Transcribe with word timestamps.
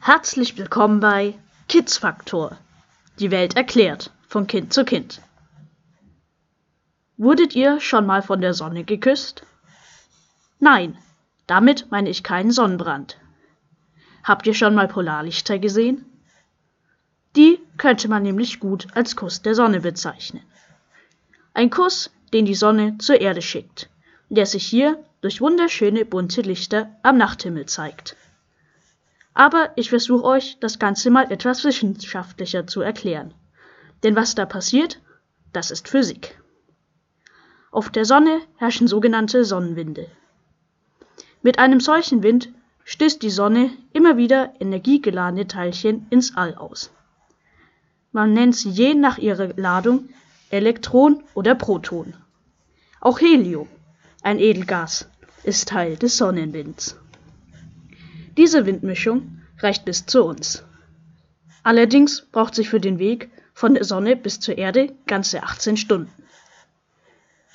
Herzlich 0.00 0.56
willkommen 0.56 1.00
bei 1.00 1.34
Kids 1.66 1.98
Faktor. 1.98 2.56
Die 3.18 3.30
Welt 3.30 3.56
erklärt 3.56 4.12
von 4.26 4.46
Kind 4.46 4.72
zu 4.72 4.84
Kind. 4.84 5.20
Wurdet 7.16 7.54
ihr 7.54 7.80
schon 7.80 8.06
mal 8.06 8.22
von 8.22 8.40
der 8.40 8.54
Sonne 8.54 8.84
geküsst? 8.84 9.42
Nein, 10.60 10.96
damit 11.46 11.90
meine 11.90 12.08
ich 12.08 12.22
keinen 12.22 12.52
Sonnenbrand. 12.52 13.18
Habt 14.22 14.46
ihr 14.46 14.54
schon 14.54 14.74
mal 14.74 14.88
Polarlichter 14.88 15.58
gesehen? 15.58 16.06
Die 17.36 17.58
könnte 17.76 18.08
man 18.08 18.22
nämlich 18.22 18.60
gut 18.60 18.86
als 18.94 19.16
Kuss 19.16 19.42
der 19.42 19.56
Sonne 19.56 19.80
bezeichnen. 19.80 20.42
Ein 21.54 21.70
Kuss, 21.70 22.10
den 22.32 22.46
die 22.46 22.54
Sonne 22.54 22.96
zur 22.98 23.20
Erde 23.20 23.42
schickt, 23.42 23.90
der 24.28 24.46
sich 24.46 24.64
hier 24.64 25.04
durch 25.20 25.40
wunderschöne 25.40 26.04
bunte 26.04 26.42
Lichter 26.42 26.96
am 27.02 27.18
Nachthimmel 27.18 27.66
zeigt. 27.66 28.16
Aber 29.38 29.70
ich 29.76 29.90
versuche 29.90 30.24
euch 30.24 30.58
das 30.58 30.80
Ganze 30.80 31.10
mal 31.10 31.30
etwas 31.30 31.62
wissenschaftlicher 31.62 32.66
zu 32.66 32.80
erklären. 32.80 33.32
Denn 34.02 34.16
was 34.16 34.34
da 34.34 34.46
passiert, 34.46 35.00
das 35.52 35.70
ist 35.70 35.86
Physik. 35.86 36.40
Auf 37.70 37.88
der 37.88 38.04
Sonne 38.04 38.40
herrschen 38.56 38.88
sogenannte 38.88 39.44
Sonnenwinde. 39.44 40.08
Mit 41.40 41.60
einem 41.60 41.78
solchen 41.78 42.24
Wind 42.24 42.48
stößt 42.82 43.22
die 43.22 43.30
Sonne 43.30 43.70
immer 43.92 44.16
wieder 44.16 44.54
energiegeladene 44.58 45.46
Teilchen 45.46 46.08
ins 46.10 46.36
All 46.36 46.56
aus. 46.56 46.90
Man 48.10 48.32
nennt 48.32 48.56
sie 48.56 48.70
je 48.70 48.94
nach 48.94 49.18
ihrer 49.18 49.54
Ladung 49.54 50.08
Elektron 50.50 51.22
oder 51.34 51.54
Proton. 51.54 52.12
Auch 53.00 53.20
Helium, 53.20 53.68
ein 54.20 54.40
Edelgas, 54.40 55.08
ist 55.44 55.68
Teil 55.68 55.96
des 55.96 56.16
Sonnenwinds. 56.16 56.96
Diese 58.38 58.66
Windmischung 58.66 59.42
reicht 59.58 59.84
bis 59.84 60.06
zu 60.06 60.22
uns. 60.24 60.64
Allerdings 61.64 62.24
braucht 62.30 62.54
sie 62.54 62.64
für 62.64 62.78
den 62.78 63.00
Weg 63.00 63.32
von 63.52 63.74
der 63.74 63.82
Sonne 63.82 64.14
bis 64.14 64.38
zur 64.38 64.56
Erde 64.56 64.94
ganze 65.08 65.42
18 65.42 65.76
Stunden. 65.76 66.12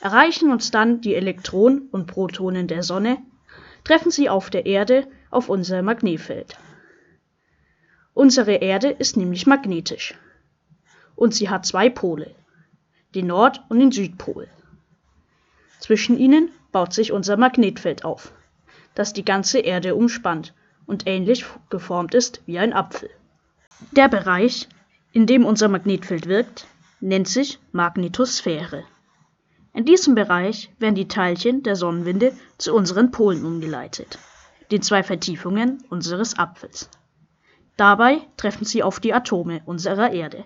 Erreichen 0.00 0.50
uns 0.50 0.72
dann 0.72 1.00
die 1.00 1.14
Elektronen 1.14 1.88
und 1.92 2.08
Protonen 2.08 2.66
der 2.66 2.82
Sonne, 2.82 3.18
treffen 3.84 4.10
sie 4.10 4.28
auf 4.28 4.50
der 4.50 4.66
Erde 4.66 5.06
auf 5.30 5.48
unser 5.48 5.82
Magnetfeld. 5.82 6.56
Unsere 8.12 8.54
Erde 8.54 8.88
ist 8.88 9.16
nämlich 9.16 9.46
magnetisch 9.46 10.18
und 11.14 11.32
sie 11.32 11.48
hat 11.48 11.64
zwei 11.64 11.90
Pole, 11.90 12.34
den 13.14 13.28
Nord- 13.28 13.62
und 13.68 13.78
den 13.78 13.92
Südpol. 13.92 14.48
Zwischen 15.78 16.18
ihnen 16.18 16.50
baut 16.72 16.92
sich 16.92 17.12
unser 17.12 17.36
Magnetfeld 17.36 18.04
auf, 18.04 18.32
das 18.96 19.12
die 19.12 19.24
ganze 19.24 19.60
Erde 19.60 19.94
umspannt 19.94 20.54
und 20.86 21.06
ähnlich 21.06 21.44
geformt 21.70 22.14
ist 22.14 22.42
wie 22.46 22.58
ein 22.58 22.72
Apfel. 22.72 23.10
Der 23.92 24.08
Bereich, 24.08 24.68
in 25.12 25.26
dem 25.26 25.44
unser 25.44 25.68
Magnetfeld 25.68 26.26
wirkt, 26.26 26.66
nennt 27.00 27.28
sich 27.28 27.58
Magnetosphäre. 27.72 28.84
In 29.74 29.84
diesem 29.84 30.14
Bereich 30.14 30.70
werden 30.78 30.94
die 30.94 31.08
Teilchen 31.08 31.62
der 31.62 31.76
Sonnenwinde 31.76 32.32
zu 32.58 32.74
unseren 32.74 33.10
Polen 33.10 33.44
umgeleitet, 33.44 34.18
den 34.70 34.82
zwei 34.82 35.02
Vertiefungen 35.02 35.82
unseres 35.88 36.38
Apfels. 36.38 36.90
Dabei 37.76 38.20
treffen 38.36 38.64
sie 38.64 38.82
auf 38.82 39.00
die 39.00 39.14
Atome 39.14 39.62
unserer 39.64 40.12
Erde. 40.12 40.44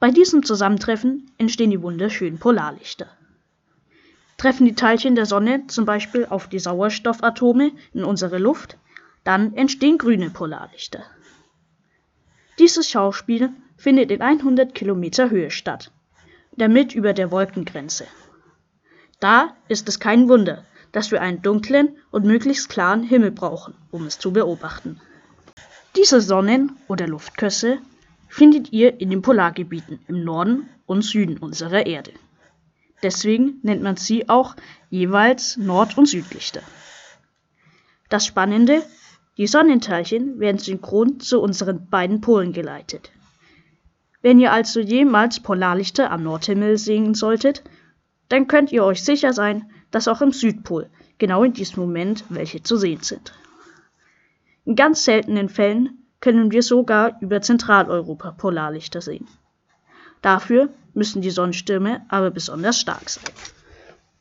Bei 0.00 0.10
diesem 0.10 0.42
Zusammentreffen 0.42 1.30
entstehen 1.38 1.70
die 1.70 1.82
wunderschönen 1.82 2.38
Polarlichter. 2.38 3.06
Treffen 4.36 4.66
die 4.66 4.74
Teilchen 4.74 5.14
der 5.14 5.26
Sonne 5.26 5.66
zum 5.66 5.84
Beispiel 5.84 6.26
auf 6.26 6.48
die 6.48 6.60
Sauerstoffatome 6.60 7.72
in 7.92 8.04
unserer 8.04 8.38
Luft, 8.38 8.78
dann 9.28 9.52
entstehen 9.52 9.98
grüne 9.98 10.30
Polarlichter. 10.30 11.02
Dieses 12.58 12.88
Schauspiel 12.88 13.50
findet 13.76 14.10
in 14.10 14.22
100 14.22 14.74
Kilometer 14.74 15.28
Höhe 15.28 15.50
statt, 15.50 15.92
damit 16.56 16.94
über 16.94 17.12
der 17.12 17.30
Wolkengrenze. 17.30 18.06
Da 19.20 19.54
ist 19.68 19.86
es 19.86 20.00
kein 20.00 20.30
Wunder, 20.30 20.64
dass 20.92 21.10
wir 21.10 21.20
einen 21.20 21.42
dunklen 21.42 21.98
und 22.10 22.24
möglichst 22.24 22.70
klaren 22.70 23.02
Himmel 23.02 23.30
brauchen, 23.30 23.74
um 23.90 24.06
es 24.06 24.18
zu 24.18 24.32
beobachten. 24.32 24.98
Diese 25.94 26.22
Sonnen- 26.22 26.78
oder 26.86 27.06
Luftkösse 27.06 27.80
findet 28.28 28.72
ihr 28.72 28.98
in 28.98 29.10
den 29.10 29.20
Polargebieten 29.20 30.00
im 30.08 30.24
Norden 30.24 30.70
und 30.86 31.02
Süden 31.02 31.36
unserer 31.36 31.84
Erde. 31.84 32.12
Deswegen 33.02 33.60
nennt 33.62 33.82
man 33.82 33.98
sie 33.98 34.30
auch 34.30 34.56
jeweils 34.88 35.58
Nord- 35.58 35.98
und 35.98 36.06
Südlichter. 36.06 36.62
Das 38.08 38.24
Spannende 38.24 38.82
die 39.38 39.46
Sonnenteilchen 39.46 40.40
werden 40.40 40.58
synchron 40.58 41.20
zu 41.20 41.40
unseren 41.40 41.88
beiden 41.88 42.20
Polen 42.20 42.52
geleitet. 42.52 43.12
Wenn 44.20 44.40
ihr 44.40 44.52
also 44.52 44.80
jemals 44.80 45.40
Polarlichter 45.40 46.10
am 46.10 46.24
Nordhimmel 46.24 46.76
sehen 46.76 47.14
solltet, 47.14 47.62
dann 48.28 48.48
könnt 48.48 48.72
ihr 48.72 48.84
euch 48.84 49.02
sicher 49.02 49.32
sein, 49.32 49.70
dass 49.92 50.08
auch 50.08 50.20
im 50.20 50.32
Südpol 50.32 50.90
genau 51.18 51.44
in 51.44 51.52
diesem 51.52 51.80
Moment 51.82 52.24
welche 52.28 52.62
zu 52.62 52.76
sehen 52.76 53.00
sind. 53.00 53.32
In 54.64 54.74
ganz 54.74 55.04
seltenen 55.04 55.48
Fällen 55.48 56.04
können 56.20 56.50
wir 56.50 56.62
sogar 56.62 57.16
über 57.22 57.40
Zentraleuropa 57.40 58.32
Polarlichter 58.32 59.00
sehen. 59.00 59.28
Dafür 60.20 60.68
müssen 60.94 61.22
die 61.22 61.30
Sonnenstürme 61.30 62.04
aber 62.08 62.30
besonders 62.30 62.80
stark 62.80 63.08
sein. 63.08 63.32